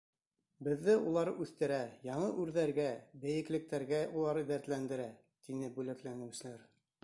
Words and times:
Беҙҙе 0.67 0.95
улар 1.09 1.29
үҫтерә, 1.45 1.77
яңы 2.07 2.31
үрҙәргә, 2.45 2.87
бейеклектәргә 3.25 4.01
улар 4.23 4.43
дәртләндерә,— 4.53 5.09
тине 5.49 5.73
бүләкләнеүселәр. 5.79 6.69